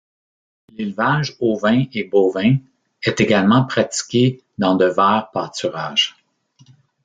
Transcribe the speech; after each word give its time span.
L'élevage 0.71 1.35
ovin 1.41 1.85
et 1.93 2.03
bovin 2.05 2.57
est 3.03 3.21
également 3.21 3.65
pratiqué 3.65 4.41
dans 4.57 4.73
de 4.73 4.85
verts 4.85 5.29
pâturages. 5.31 6.15